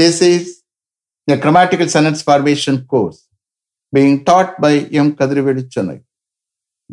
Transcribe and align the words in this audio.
This 0.00 0.20
is 0.20 0.62
a 1.26 1.38
grammatical 1.38 1.88
sentence 1.88 2.20
formation 2.20 2.84
course 2.84 3.26
being 3.90 4.26
taught 4.26 4.60
by 4.60 4.72
M. 5.02 5.16
Kadrivedi 5.16 5.62
Chennai. 5.74 6.02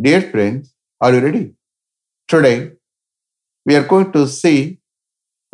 Dear 0.02 0.22
friends, 0.32 0.74
are 1.02 1.14
you 1.14 1.20
ready? 1.20 1.54
Today, 2.30 2.72
we 3.66 3.76
are 3.76 3.84
going 3.84 4.10
to 4.14 4.26
see 4.26 4.80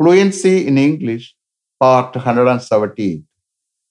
fluency 0.00 0.68
in 0.68 0.78
English, 0.78 1.34
part 1.80 2.14
178. 2.14 3.24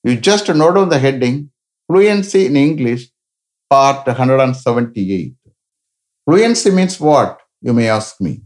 You 0.06 0.16
just 0.16 0.48
note 0.48 0.76
down 0.76 0.88
the 0.88 0.98
heading 0.98 1.52
Fluency 1.90 2.46
in 2.46 2.56
English, 2.56 3.10
part 3.70 4.08
178. 4.08 5.34
Fluency 6.26 6.72
means 6.72 7.00
what? 7.00 7.42
You 7.62 7.74
may 7.74 7.90
ask 7.90 8.22
me. 8.22 8.42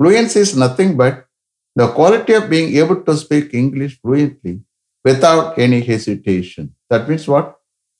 Fluency 0.00 0.40
is 0.40 0.56
nothing 0.56 0.96
but 0.96 1.24
the 1.74 1.88
quality 1.88 2.32
of 2.32 2.50
being 2.50 2.76
able 2.76 3.02
to 3.02 3.16
speak 3.16 3.54
English 3.54 4.00
fluently 4.00 4.60
without 5.04 5.58
any 5.58 5.80
hesitation. 5.80 6.74
That 6.90 7.08
means 7.08 7.26
what? 7.28 7.56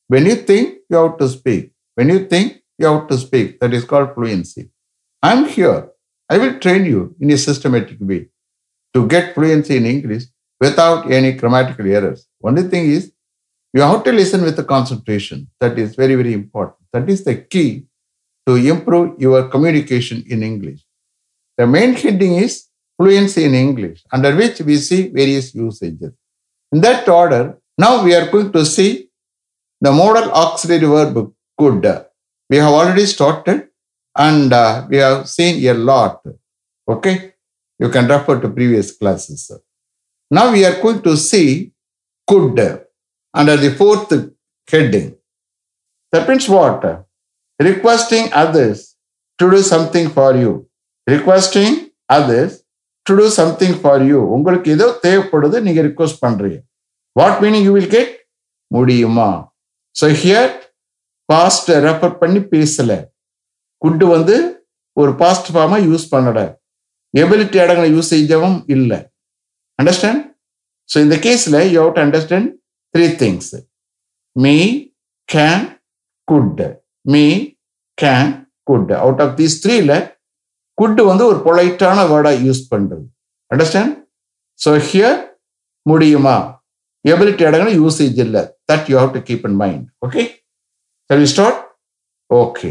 When 0.09 0.27
you 0.27 0.37
think, 0.37 0.79
you 0.91 0.97
have 0.97 1.19
to 1.19 1.29
speak. 1.29 1.73
When 1.95 2.09
you 2.09 2.27
think, 2.27 2.63
you 2.79 2.87
have 2.87 3.07
to 3.09 3.19
speak. 3.19 3.61
That 3.61 3.75
is 3.75 3.85
called 3.85 4.15
fluency. 4.15 4.71
I'm 5.23 5.47
here. 5.47 5.91
I 6.31 6.39
will 6.39 6.59
train 6.59 6.85
you 6.85 7.17
in 7.21 7.31
a 7.31 7.39
systematic 7.39 7.99
way 8.01 8.29
to 8.95 9.07
get 9.07 9.35
fluency 9.35 9.77
in 9.77 9.87
English 9.87 10.25
without 10.61 11.11
any 11.11 11.33
grammatical 11.33 11.87
errors. 11.87 12.27
Only 12.43 12.63
thing 12.63 12.91
is, 12.91 13.13
you 13.73 13.83
have 13.83 14.03
to 14.05 14.13
listen 14.13 14.43
with 14.43 14.57
the 14.57 14.65
concentration. 14.65 15.49
That 15.61 15.79
is 15.79 15.95
very, 15.95 16.15
very 16.15 16.33
important. 16.33 16.79
That 16.93 17.09
is 17.09 17.25
the 17.25 17.37
key 17.37 17.85
to 18.47 18.55
improve 18.55 19.21
your 19.21 19.49
communication 19.49 20.25
in 20.27 20.43
English. 20.43 20.81
The 21.59 21.67
main 21.67 21.95
heading 21.95 22.37
is 22.37 22.68
fluency 22.99 23.45
in 23.45 23.55
English, 23.55 24.05
under 24.13 24.35
which 24.35 24.61
we 24.61 24.77
see 24.77 25.09
various 25.09 25.55
usages. 25.55 26.13
In 26.73 26.81
that 26.81 27.09
order, 27.09 27.59
now 27.79 28.05
we 28.05 28.15
are 28.15 28.31
going 28.31 28.53
to 28.53 28.67
see 28.67 29.09
the 29.81 29.93
modal 29.93 30.31
auxiliary 30.33 30.87
verb 30.87 31.33
could. 31.57 31.85
We 32.51 32.57
have 32.57 32.73
already 32.73 33.07
started 33.07 33.69
and 34.17 34.53
uh, 34.53 34.87
we 34.91 34.97
have 34.97 35.29
seen 35.29 35.65
a 35.67 35.75
lot. 35.75 36.23
Okay, 36.89 37.35
you 37.79 37.89
can 37.89 38.09
refer 38.09 38.41
to 38.41 38.49
previous 38.49 38.97
classes. 38.97 39.51
Now 40.31 40.53
we 40.53 40.65
are 40.65 40.81
going 40.83 41.03
to 41.03 41.17
see 41.17 41.73
could 42.27 42.59
under 43.33 43.57
the 43.57 43.75
fourth 43.75 44.13
heading. 44.69 45.17
That 46.13 46.29
means 46.29 46.49
what? 46.49 47.07
Requesting 47.61 48.33
others 48.33 48.97
to 49.39 49.51
do 49.51 49.59
something 49.63 50.11
for 50.11 50.37
you. 50.37 50.69
Requesting 51.07 51.91
others 52.09 52.63
to 53.09 53.15
do 53.21 53.27
something 53.41 53.77
for 53.81 54.03
you 54.11 54.19
உங்களுக்கு 54.37 54.69
ஏதோ 54.77 54.87
தேவைப்படுது 55.05 55.57
நீங்க 55.67 55.81
request 55.89 56.23
பண்றீங்க. 56.25 56.59
What 57.21 57.39
meaning 57.45 57.67
you 57.69 57.73
will 57.77 57.93
get 57.97 58.15
முடியுமா? 58.71 59.29
So 59.97 60.07
here 60.23 60.51
past 61.29 61.71
refer 61.87 62.17
பண்ணி 62.23 62.41
பேசல. 62.55 62.93
Could 63.83 64.07
வந்து 64.15 64.37
ஒரு 65.01 65.13
பாஸ்ட் 65.23 65.51
ஃபார்மா 65.55 65.79
யூஸ் 65.89 66.07
பண்ணல. 66.15 66.41
எபிலிட்டி 67.15 67.59
அடங்கின 67.65 67.91
யூசேஜவும் 67.97 68.59
இல்லை. 68.75 68.99
அண்டர்ஸ்டாண்ட் 69.79 70.23
ஸோ 70.91 70.97
இந்த 71.05 71.17
கேஸில் 71.27 71.59
you 71.73 71.79
have 71.83 71.95
to 71.97 72.03
understand 72.07 72.49
three 72.95 73.07
things 73.23 73.51
me 74.37 74.57
can 75.29 75.65
could 76.29 76.63
me 77.15 77.25
can 77.99 78.31
could 78.71 78.93
out 79.03 79.21
of 79.25 79.35
these 79.41 79.57
த்ரீல 79.65 79.93
குட் 80.79 81.01
வந்து 81.11 81.25
ஒரு 81.31 81.39
பொலைட்டான 81.47 82.05
வேர்டா 82.11 82.33
யூஸ் 82.47 82.63
பண்றது. 82.73 83.05
அண்டர்ஸ்டாண்ட் 83.51 83.95
ஸோ 84.61 84.71
ஹியர் 84.89 85.19
முடியுமா? 85.87 86.37
எபிலிட்டி 87.05 87.43
அடங்கின 87.49 87.73
யூசேஜ் 87.81 88.19
இல்லை. 88.27 88.43
That 88.71 88.87
you 88.91 88.97
have 89.03 89.15
to 89.17 89.21
keep 89.29 89.45
in 89.49 89.59
mind 89.63 89.85
okay 90.07 90.23
சரி 91.11 91.27
ஸ்டார்ட் 91.33 91.61
ஓகே 92.31 92.71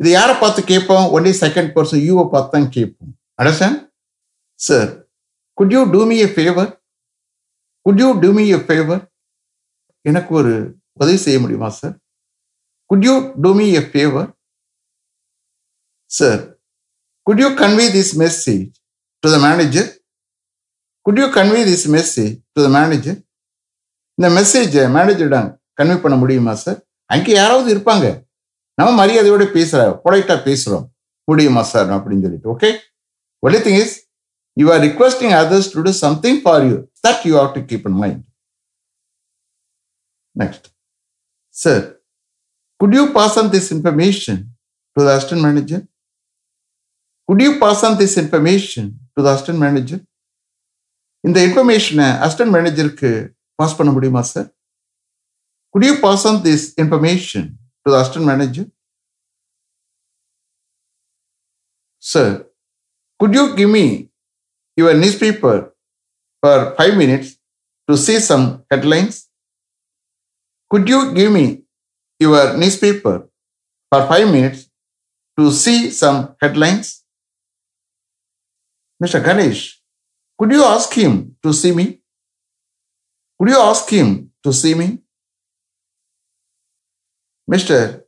இது 0.00 0.08
யாரை 0.18 0.34
பார்த்து 0.42 0.60
கேட்போம்? 0.70 1.04
ஒன்லி 1.16 1.32
செகண்ட் 1.44 1.70
பர்சன் 1.74 2.04
யூவை 2.08 2.24
பார்த்து 2.32 2.54
தான் 2.54 2.70
கேட்போம். 2.76 3.12
Understand 3.40 3.80
sir 4.60 4.88
could 5.58 5.74
you 5.76 5.82
do 5.94 6.00
me 6.10 6.16
a 6.26 6.28
favour 6.36 6.70
could 7.86 8.00
you 8.02 8.08
do 8.22 8.30
me 8.38 8.44
a 8.56 8.58
favour 8.66 9.02
எனக்கு 10.04 10.30
ஒரு 10.40 10.52
உதவி 11.00 11.18
செய்ய 11.26 11.38
முடியுமா 11.42 11.68
sir 11.80 11.94
could 12.90 13.04
you 13.08 13.14
do 13.44 13.50
me 13.58 13.66
a 13.80 13.82
favour 13.90 14.28
sir 16.10 16.42
could 17.26 17.42
you 17.42 17.48
convey 17.60 17.86
this 17.96 18.14
message 18.22 18.64
to 19.22 19.28
the 19.30 19.38
manager 19.44 19.88
could 21.06 21.18
you 21.18 21.26
convey 21.36 21.60
this 21.68 21.86
message 21.94 22.32
to 22.54 22.58
the 22.64 22.68
manager 22.70 23.18
இந்த 24.18 24.28
மெசேஜை 24.30 24.82
மேனேஜரிடம் 24.96 25.48
convey 25.78 25.96
பண்ண 26.00 26.16
முடியுமா 26.16 26.52
sir 26.54 26.78
அங்கே 27.10 27.32
யாராவது 27.32 27.68
இருப்பாங்க. 27.74 28.06
நம்ம 28.78 28.90
மரியாதையோட 29.00 29.44
பேசுகிற 29.52 29.80
பொலைட்டாக 30.04 30.38
பேசுகிறோம் 30.46 30.84
முடியுமா 31.28 31.62
சார் 31.62 31.88
அப்படின்னு 31.96 32.24
சொல்லிட்டு 32.26 32.52
okay 32.54 32.70
only 33.42 33.60
thing 33.66 33.80
is 33.82 33.94
you 34.56 34.66
are 34.74 34.82
requesting 34.86 35.34
others 35.40 35.70
to 35.74 35.84
do 35.88 35.92
something 36.04 36.40
for 36.44 36.64
you 36.68 36.76
that 37.06 37.24
you 37.28 37.34
have 37.40 37.50
to 37.54 37.62
keep 37.70 37.86
in 37.90 37.98
mind 38.02 38.22
next 40.36 40.66
sir 41.56 41.82
could 42.80 42.96
you 42.98 43.04
pass 43.18 43.38
on 43.42 43.50
this 43.56 43.70
information 43.76 44.40
to 44.96 45.02
the 45.06 45.10
assistant 45.16 45.44
manager 45.48 45.82
could 47.28 47.42
you 47.44 47.50
pass 47.58 47.82
on 47.86 47.94
this 48.00 48.16
information 48.22 48.88
to 49.14 49.20
the 49.24 49.28
assistant 49.34 49.60
manager 49.64 50.00
இந்த 51.24 51.38
இன்ஃபர்மேஷனை 51.46 52.08
assistant 52.26 52.52
மேனேஜருக்கு 52.54 53.10
pass 53.58 53.76
பண்ண 53.78 53.90
முடியுமா 53.92 54.22
sir 54.32 54.48
could 55.74 55.86
you 55.88 55.94
pass 56.02 56.24
on 56.30 56.40
this 56.46 56.66
information 56.82 57.46
to 57.86 57.88
the 57.92 57.96
assistant 58.02 58.26
manager 58.30 58.68
sir 62.02 62.34
could 63.20 63.36
you 63.38 63.44
give 63.54 63.70
me 63.76 63.84
your 64.78 64.98
newspaper 65.22 65.60
for 66.42 66.64
five 66.76 66.94
minutes 67.02 67.30
to 67.88 67.96
see 68.06 68.16
some 68.30 68.44
headlines 68.72 69.18
could 70.70 70.90
you 70.92 71.00
give 71.18 71.30
me 71.38 71.46
your 72.20 72.50
newspaper 72.84 73.20
for 73.92 74.04
five 74.10 74.26
minutes 74.36 74.62
to 75.38 75.46
see 75.62 75.74
some 76.02 76.20
headlines 76.42 76.90
Mr. 79.02 79.22
Ganesh, 79.22 79.80
could 80.38 80.50
you 80.52 80.64
ask 80.64 80.92
him 80.92 81.36
to 81.42 81.52
see 81.52 81.72
me? 81.72 82.00
Could 83.38 83.48
you 83.48 83.58
ask 83.58 83.88
him 83.88 84.30
to 84.42 84.52
see 84.52 84.74
me? 84.74 84.98
Mr. 87.50 88.02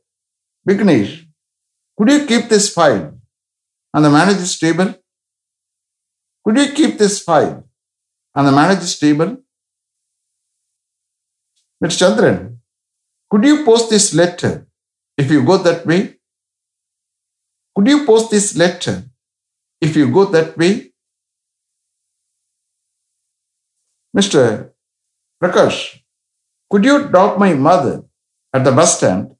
Vignesh, 0.67 1.25
could 1.97 2.09
you 2.09 2.25
keep 2.25 2.49
this 2.49 2.73
file 2.73 3.19
on 3.93 4.03
the 4.03 4.09
manager's 4.09 4.57
table? 4.57 4.93
Could 6.43 6.57
you 6.57 6.71
keep 6.73 6.97
this 6.97 7.21
file 7.21 7.67
on 8.33 8.45
the 8.45 8.51
manager's 8.51 8.97
table? 8.97 9.37
Mr. 11.83 11.99
Chandran, 11.99 12.57
could 13.29 13.43
you 13.43 13.63
post 13.63 13.89
this 13.89 14.13
letter 14.13 14.67
if 15.17 15.29
you 15.29 15.43
go 15.43 15.57
that 15.57 15.85
way? 15.85 16.15
Could 17.75 17.87
you 17.87 18.05
post 18.05 18.31
this 18.31 18.57
letter 18.57 19.03
if 19.81 19.95
you 19.95 20.11
go 20.11 20.25
that 20.25 20.57
way? 20.57 20.91
Mr. 24.15 24.71
Prakash, 25.41 25.99
could 26.69 26.83
you 26.83 27.07
drop 27.09 27.37
my 27.37 27.53
mother 27.53 28.03
at 28.53 28.63
the 28.63 28.71
bus 28.71 28.97
stand 28.97 29.35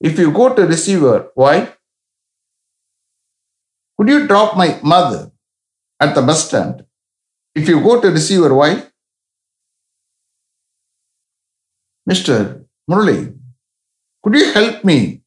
if 0.00 0.18
you 0.18 0.30
go 0.32 0.54
to 0.54 0.66
receive 0.66 1.00
her? 1.00 1.28
Why? 1.34 1.72
Could 3.96 4.08
you 4.08 4.26
drop 4.26 4.56
my 4.56 4.78
mother 4.82 5.30
at 6.00 6.14
the 6.14 6.22
bus 6.22 6.48
stand 6.48 6.84
if 7.54 7.68
you 7.68 7.80
go 7.80 8.00
to 8.00 8.10
receive 8.10 8.42
her? 8.42 8.54
Why? 8.54 8.82
Mr. 12.08 12.64
Murali, 12.90 13.38
could 14.22 14.34
you 14.34 14.52
help 14.52 14.84
me 14.84 15.22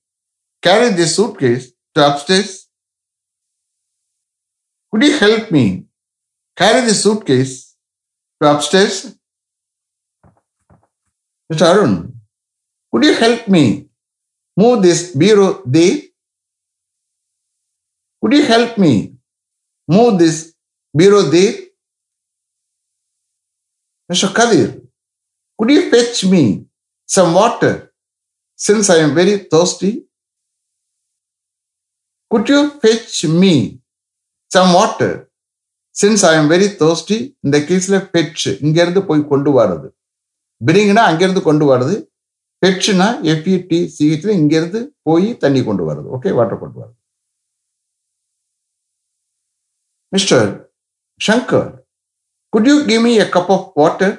carry 0.61 0.89
this 0.89 1.15
suitcase 1.15 1.71
to 1.95 2.07
upstairs? 2.07 2.64
Could 4.95 5.03
you 5.03 5.17
help 5.19 5.51
me 5.51 5.87
carry 6.55 6.79
this 6.79 7.03
suitcase 7.03 7.75
to 8.41 8.49
upstairs? 8.49 9.13
Mr. 11.51 11.65
Arun, 11.69 12.21
could 12.89 13.03
you 13.03 13.13
help 13.13 13.49
me 13.49 13.89
move 14.55 14.81
this 14.83 15.13
bureau 15.13 15.61
there? 15.65 15.97
Could 18.21 18.35
you 18.35 18.45
help 18.45 18.77
me 18.77 19.15
move 19.85 20.17
this 20.17 20.53
bureau 20.95 21.23
there? 21.23 21.55
Mr. 24.09 24.33
Kadir, 24.33 24.79
could 25.57 25.71
you 25.71 25.91
fetch 25.91 26.23
me 26.23 26.67
some 27.05 27.33
water 27.33 27.91
since 28.55 28.89
I 28.89 28.99
am 28.99 29.13
very 29.13 29.39
thirsty? 29.39 30.05
Could 32.31 32.47
you 32.47 32.69
fetch 32.79 33.25
me 33.25 33.81
some 34.55 34.73
water 34.77 35.15
since 35.95 36.23
I 36.29 36.31
am 36.39 36.49
very 36.53 36.67
thirsty 36.81 37.17
இந்த 37.45 37.57
கேஸில் 37.69 38.03
Petch 38.13 38.45
இருந்து 38.81 39.01
போய் 39.07 39.29
கொண்டு 39.31 39.51
வர்றது. 39.59 39.87
பிரிங்னா 40.61 41.03
அங்கிருந்து 41.11 41.41
கொண்டு 41.47 41.65
வர்றது. 41.71 41.95
பெட்ச்னா 42.63 43.07
FED 43.31 43.79
சிஹெச்ல 43.95 44.31
இங்கிருந்து 44.41 44.79
போய் 45.07 45.27
தண்ணி 45.43 45.61
கொண்டு 45.63 45.83
வர்றது. 45.87 46.07
ஓகே 46.15 46.31
வாட்டர் 46.37 46.61
கொண்டு 46.61 46.77
வர்றது. 46.81 46.95
Mister 50.13 50.47
Shankar 51.21 51.71
could 52.53 52.69
you 52.71 52.75
give 52.89 53.01
me 53.07 53.13
a 53.23 53.27
cup 53.35 53.51
of 53.55 53.67
water 53.81 54.15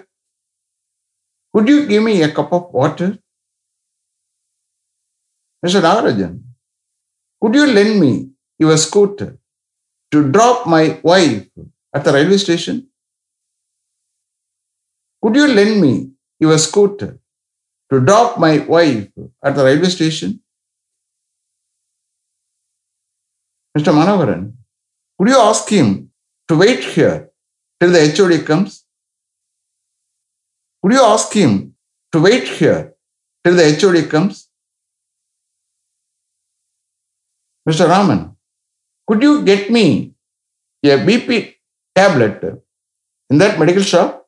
could 1.54 1.70
you 1.72 1.78
give 1.90 2.04
me 2.08 2.14
a 2.26 2.30
cup 2.38 2.54
of 2.58 2.68
water 2.78 3.14
mister 5.62 5.86
Nagarajan 5.88 6.36
could 7.42 7.58
you 7.60 7.64
lend 7.78 7.96
me 8.02 8.12
your 8.60 8.82
scooter 8.86 9.32
to 10.16 10.30
drop 10.36 10.66
my 10.74 10.84
wife 11.10 11.46
at 11.94 12.04
the 12.04 12.12
railway 12.16 12.38
station? 12.46 12.88
Could 15.22 15.36
you 15.36 15.46
lend 15.58 15.80
me 15.84 15.92
your 16.38 16.58
scooter 16.58 17.18
to 17.90 18.00
drop 18.00 18.38
my 18.38 18.58
wife 18.58 19.08
at 19.44 19.54
the 19.56 19.64
railway 19.68 19.88
station? 19.88 20.40
Mr. 23.76 23.92
Manavaran, 23.98 24.52
could 25.18 25.28
you 25.28 25.38
ask 25.38 25.68
him 25.68 26.10
to 26.48 26.56
wait 26.56 26.84
here 26.84 27.30
till 27.80 27.90
the 27.90 28.02
HOD 28.16 28.46
comes? 28.46 28.84
Could 30.82 30.92
you 30.92 31.02
ask 31.02 31.32
him 31.32 31.74
to 32.12 32.20
wait 32.20 32.48
here 32.48 32.94
till 33.44 33.56
the 33.56 33.66
HOD 33.80 34.08
comes? 34.10 34.48
Mr. 37.68 37.88
Raman, 37.88 38.35
could 39.06 39.22
you 39.22 39.44
get 39.44 39.70
me 39.70 40.14
a 40.84 40.96
BP 41.06 41.54
tablet 41.94 42.42
in 43.30 43.38
that 43.38 43.58
medical 43.58 43.82
shop? 43.82 44.26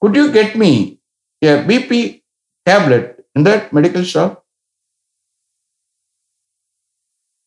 Could 0.00 0.16
you 0.16 0.32
get 0.32 0.56
me 0.56 0.98
a 1.42 1.64
BP 1.68 2.22
tablet 2.66 3.24
in 3.34 3.44
that 3.44 3.72
medical 3.72 4.02
shop? 4.02 4.44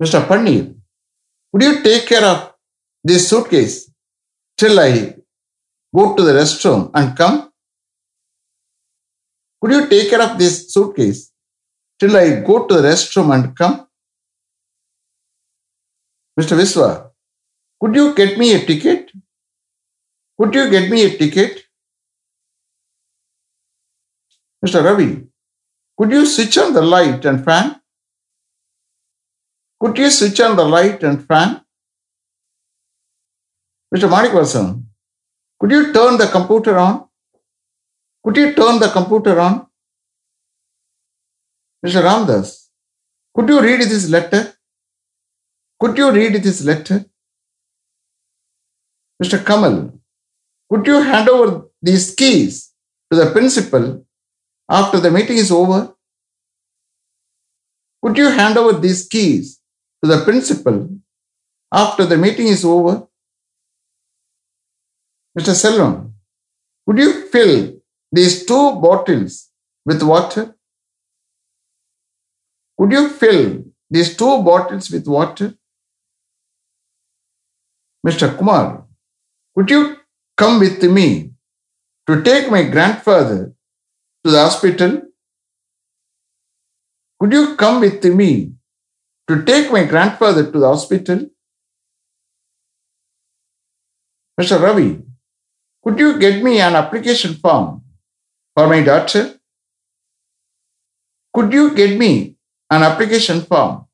Mr. 0.01 0.25
Panir, 0.27 0.75
would 1.51 1.63
you 1.63 1.83
take 1.83 2.05
care 2.07 2.23
of 2.25 2.53
this 3.03 3.29
suitcase 3.29 3.89
till 4.57 4.79
I 4.79 5.15
go 5.95 6.15
to 6.15 6.21
the 6.21 6.33
restroom 6.33 6.91
and 6.93 7.15
come? 7.17 7.51
Could 9.61 9.71
you 9.71 9.87
take 9.87 10.09
care 10.09 10.21
of 10.21 10.37
this 10.37 10.73
suitcase 10.73 11.31
till 11.99 12.15
I 12.15 12.41
go 12.41 12.67
to 12.67 12.73
the 12.75 12.87
restroom 12.89 13.33
and 13.33 13.55
come? 13.55 13.87
Mr. 16.39 16.57
Viswa, 16.57 17.11
could 17.79 17.95
you 17.95 18.13
get 18.13 18.37
me 18.37 18.53
a 18.53 18.65
ticket? 18.65 19.11
Could 20.37 20.53
you 20.53 20.69
get 20.69 20.89
me 20.89 21.03
a 21.05 21.17
ticket? 21.17 21.61
Mr. 24.65 24.83
Ravi, 24.83 25.27
could 25.97 26.11
you 26.11 26.25
switch 26.25 26.57
on 26.57 26.73
the 26.73 26.81
light 26.81 27.23
and 27.23 27.45
fan? 27.45 27.79
Could 29.79 29.97
you 29.97 30.09
switch 30.09 30.39
on 30.41 30.55
the 30.55 30.65
light 30.65 31.03
and 31.03 31.25
fan? 31.25 31.61
Mr. 33.93 34.09
Manikvasan, 34.09 34.83
could 35.59 35.71
you 35.71 35.93
turn 35.93 36.17
the 36.17 36.27
computer 36.27 36.77
on? 36.77 37.07
Could 38.25 38.37
you 38.37 38.53
turn 38.55 38.79
the 38.79 38.89
computer 38.89 39.39
on? 39.39 39.67
Mr. 41.85 42.01
Ramdas, 42.01 42.69
could 43.33 43.47
you 43.47 43.61
read 43.61 43.81
this 43.81 44.09
letter? 44.09 44.54
Could 45.85 45.99
you 45.99 46.11
read 46.11 46.33
this 46.41 46.63
letter? 46.63 47.05
Mr. 49.21 49.45
Kamal, 49.45 49.93
could 50.67 50.87
you 50.87 50.99
hand 50.99 51.29
over 51.29 51.67
these 51.79 52.15
keys 52.15 52.71
to 53.11 53.19
the 53.19 53.29
principal 53.29 54.03
after 54.67 54.99
the 54.99 55.11
meeting 55.11 55.37
is 55.37 55.51
over? 55.51 55.93
Could 58.03 58.17
you 58.17 58.29
hand 58.29 58.57
over 58.57 58.79
these 58.79 59.07
keys 59.07 59.59
to 60.03 60.09
the 60.09 60.23
principal 60.23 60.89
after 61.71 62.03
the 62.03 62.17
meeting 62.17 62.47
is 62.47 62.65
over? 62.65 63.07
Mr. 65.37 65.53
Selvam, 65.53 66.13
could 66.87 66.97
you 66.97 67.27
fill 67.27 67.75
these 68.11 68.43
two 68.43 68.71
bottles 68.87 69.51
with 69.85 70.01
water? 70.01 70.55
Could 72.79 72.91
you 72.91 73.07
fill 73.09 73.65
these 73.91 74.17
two 74.17 74.41
bottles 74.41 74.89
with 74.89 75.05
water? 75.05 75.53
Mr. 78.05 78.37
Kumar, 78.37 78.85
could 79.55 79.69
you 79.69 79.97
come 80.37 80.59
with 80.59 80.83
me 80.83 81.31
to 82.07 82.21
take 82.21 82.51
my 82.51 82.63
grandfather 82.63 83.53
to 84.23 84.31
the 84.31 84.39
hospital? 84.39 85.01
Could 87.19 87.33
you 87.33 87.55
come 87.55 87.79
with 87.81 88.03
me 88.03 88.53
to 89.27 89.43
take 89.43 89.71
my 89.71 89.85
grandfather 89.85 90.51
to 90.51 90.59
the 90.59 90.67
hospital? 90.67 91.25
Mr. 94.39 94.61
Ravi, 94.61 95.01
could 95.83 95.97
you 95.97 96.19
get 96.19 96.43
me 96.43 96.59
an 96.59 96.75
application 96.75 97.33
form 97.35 97.81
for 98.53 98.67
my 98.67 98.83
daughter? 98.83 99.39
Could 101.33 101.53
you 101.53 101.73
get 101.73 101.97
me 101.97 102.35
an 102.69 102.83
application 102.83 103.41
form 103.41 103.85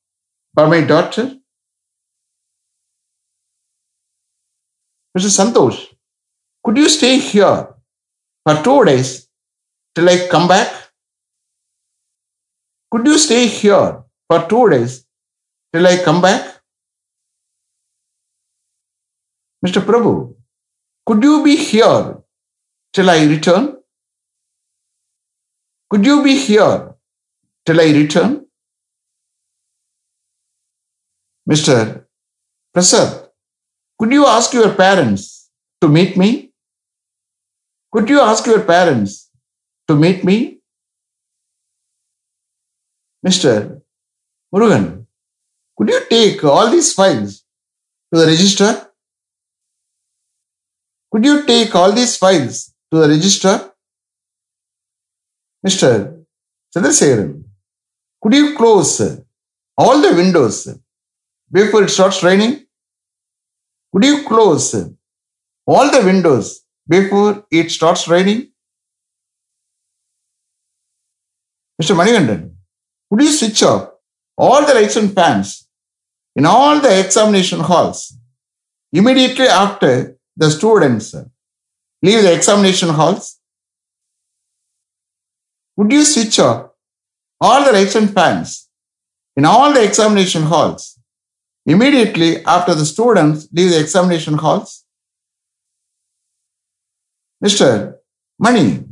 for 0.55 0.67
my 0.67 0.81
daughter? 0.81 1.37
Mr. 5.17 5.29
Santosh, 5.37 5.87
could 6.63 6.77
you 6.77 6.87
stay 6.87 7.19
here 7.19 7.67
for 8.45 8.63
two 8.63 8.85
days 8.85 9.27
till 9.93 10.09
I 10.09 10.27
come 10.29 10.47
back? 10.47 10.71
Could 12.91 13.05
you 13.05 13.17
stay 13.17 13.47
here 13.47 14.03
for 14.27 14.47
two 14.47 14.69
days 14.69 15.05
till 15.73 15.85
I 15.85 15.97
come 16.03 16.21
back? 16.21 16.61
Mr. 19.65 19.81
Prabhu, 19.81 20.35
could 21.05 21.23
you 21.23 21.43
be 21.43 21.55
here 21.55 22.17
till 22.93 23.09
I 23.09 23.25
return? 23.25 23.77
Could 25.89 26.05
you 26.05 26.23
be 26.23 26.37
here 26.37 26.95
till 27.65 27.81
I 27.81 27.91
return? 27.91 28.45
Mr. 31.49 32.05
Prasad, 32.73 33.30
could 34.01 34.11
you 34.11 34.25
ask 34.25 34.51
your 34.51 34.73
parents 34.73 35.23
to 35.79 35.87
meet 35.87 36.17
me? 36.17 36.51
Could 37.91 38.09
you 38.09 38.19
ask 38.19 38.47
your 38.47 38.61
parents 38.61 39.29
to 39.87 39.95
meet 39.95 40.23
me? 40.23 40.57
Mr. 43.23 43.79
Murugan, 44.51 45.05
could 45.77 45.89
you 45.89 46.01
take 46.09 46.43
all 46.43 46.71
these 46.71 46.93
files 46.93 47.43
to 48.11 48.19
the 48.21 48.25
register? 48.25 48.71
Could 51.11 51.23
you 51.23 51.45
take 51.45 51.75
all 51.75 51.91
these 51.91 52.17
files 52.17 52.73
to 52.91 53.01
the 53.01 53.07
register? 53.07 53.71
Mr. 55.63 56.23
Chandrasekharan, 56.75 57.43
could 58.19 58.33
you 58.33 58.57
close 58.57 58.99
all 59.77 60.01
the 60.01 60.15
windows 60.15 60.75
before 61.51 61.83
it 61.83 61.89
starts 61.89 62.23
raining? 62.23 62.65
Could 63.93 64.05
you 64.05 64.23
close 64.27 64.73
all 65.65 65.91
the 65.91 66.01
windows 66.03 66.61
before 66.87 67.45
it 67.51 67.69
starts 67.71 68.07
raining? 68.07 68.51
Mr. 71.81 71.95
Manigandan, 71.95 72.55
could 73.09 73.21
you 73.21 73.31
switch 73.31 73.63
off 73.63 73.89
all 74.37 74.65
the 74.65 74.73
lights 74.73 74.95
and 74.95 75.13
fans 75.13 75.67
in 76.35 76.45
all 76.45 76.79
the 76.79 76.99
examination 76.99 77.59
halls 77.59 78.17
immediately 78.93 79.47
after 79.47 80.17
the 80.37 80.49
students 80.49 81.13
leave 82.01 82.21
the 82.21 82.33
examination 82.33 82.89
halls? 82.89 83.39
Would 85.75 85.91
you 85.91 86.05
switch 86.05 86.39
off 86.39 86.69
all 87.41 87.65
the 87.65 87.73
lights 87.73 87.95
and 87.95 88.13
fans 88.13 88.69
in 89.35 89.45
all 89.45 89.73
the 89.73 89.83
examination 89.83 90.43
halls 90.43 90.90
immediately 91.65 92.43
after 92.45 92.73
the 92.73 92.85
students 92.85 93.47
leave 93.51 93.71
the 93.71 93.79
examination 93.79 94.35
halls? 94.35 94.85
Mr. 97.43 97.95
Mani, 98.39 98.83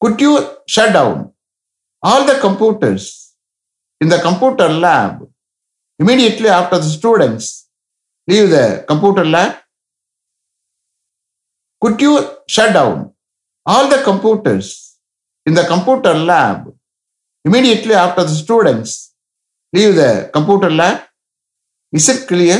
could 0.00 0.20
you 0.20 0.48
shut 0.66 0.92
down 0.92 1.32
all 2.02 2.24
the 2.24 2.38
computers 2.40 3.34
in 4.00 4.08
the 4.08 4.18
computer 4.18 4.68
lab 4.68 5.28
immediately 5.98 6.48
after 6.48 6.76
the 6.76 6.90
students 6.98 7.68
leave 8.28 8.50
the 8.50 8.84
computer 8.86 9.24
lab? 9.24 9.56
Could 11.80 12.00
you 12.00 12.28
shut 12.48 12.72
down 12.72 13.12
all 13.66 13.88
the 13.88 14.02
computers 14.02 14.98
in 15.46 15.54
the 15.54 15.64
computer 15.64 16.14
lab 16.14 16.72
immediately 17.44 17.94
after 17.94 18.22
the 18.22 18.36
students 18.44 19.14
leave 19.72 19.94
the 19.94 20.30
computer 20.32 20.70
lab? 20.70 21.00
Is 21.94 22.08
it 22.08 22.26
clear? 22.26 22.58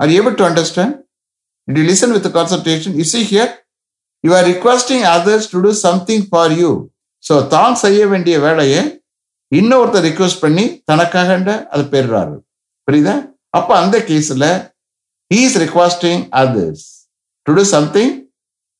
Are 0.00 0.08
you 0.08 0.22
able 0.22 0.36
to 0.36 0.44
understand? 0.44 0.90
Did 1.68 1.78
you 1.78 1.84
listen 1.84 2.12
with 2.12 2.22
the 2.22 2.30
concentration? 2.30 2.94
You 2.94 3.04
see 3.04 3.24
here, 3.24 3.48
you 4.24 4.32
are 4.32 4.44
requesting 4.44 5.02
others 5.06 5.48
to 5.48 5.62
do 5.62 5.72
something 5.76 6.22
for 6.24 6.46
you. 6.52 6.72
So 7.24 7.34
தான் 7.52 7.76
செய்ய 7.80 8.00
வேண்டிய 8.06 8.36
வேலையை 8.38 8.80
இன்னொருத்தர் 9.52 10.04
request 10.06 10.42
பண்ணி 10.42 10.64
தனக்காக 10.90 11.30
அதை 11.74 11.84
பெறுறாரு 11.94 12.36
புரியுதா 12.88 13.14
அப்போ 13.58 13.72
அந்த 13.82 13.96
கேஸில் 14.10 14.44
he's 15.30 15.56
requesting 15.64 16.22
others 16.42 16.84
to 17.46 17.54
do 17.58 17.64
something 17.72 18.12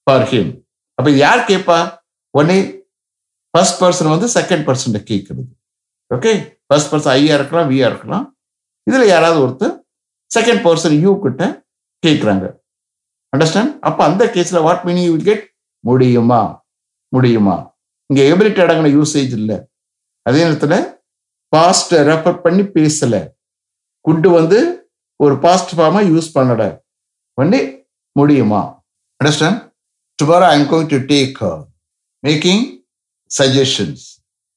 for 0.07 0.27
him 0.33 0.53
அப்போ 0.99 1.11
யார் 1.25 1.43
கேட்பா 1.51 1.79
ஒன்னே 2.35 2.59
ஃபர்ஸ்ட் 3.55 3.81
பர்சன் 3.83 4.13
வந்து 4.15 4.29
செகண்ட் 4.39 4.65
பர்சன் 4.69 4.99
கேட்கறது 5.11 5.45
ஓகே 6.11 6.35
ஃபர்ஸ்ட் 6.69 6.91
பர்சன் 6.93 7.15
ஐயா 7.19 7.37
இருக்கலாம் 7.41 7.71
வியா 7.73 7.89
இருக்கலாம் 7.91 8.27
இதுல 8.91 9.07
யாராவது 9.07 9.41
ஒருத்தர் 9.47 9.75
செகண்ட் 10.39 10.63
பர்சன் 10.67 11.01
யூ 11.01 11.21
கிட்ட 11.23 11.67
கேட்குறாங்க 12.07 12.59
அண்டர்ஸ்டாண்ட் 13.37 13.79
அப்ப 13.79 14.05
அந்த 14.05 14.25
கேஸ்ல 14.35 14.63
வாட் 14.63 14.85
மீனிங் 14.85 15.05
யூ 15.05 15.17
கெட் 15.17 15.55
முடியுமா? 15.79 16.65
முடியுமா? 17.09 17.79
இங்க 18.07 18.23
எபிலிட்டி 18.23 18.63
அடங்கின 18.65 18.91
யூசேஜ் 18.97 19.33
இல்லை. 19.33 19.57
அதே 20.23 20.43
நேரத்தில் 20.43 21.03
பாஸ்ட் 21.49 21.95
ரெஃபர் 21.95 22.41
பண்ணி 22.41 22.63
பேசல. 22.63 23.29
குட்டு 24.01 24.31
வந்து 24.31 24.59
ஒரு 25.17 25.39
பாஸ்ட் 25.39 25.79
ஃபார்மா 25.79 26.01
யூஸ் 26.13 26.29
பண்ணல. 26.35 26.79
பண்ணி 27.33 27.61
முடியுமா? 28.13 28.83
Understand 29.25 29.73
tomorrow 30.23 30.47
I 30.49 30.61
am 30.61 30.69
going 30.73 30.87
to 30.87 30.97
take 30.97 31.67
making 32.27 32.65
suggestions 33.39 34.05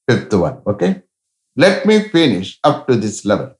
fifth 0.04 0.40
one 0.40 0.56
okay 0.66 1.08
let 1.52 1.84
me 1.84 1.94
finish 1.94 2.52
up 2.60 2.86
to 2.86 2.94
this 2.94 3.20
level 3.22 3.59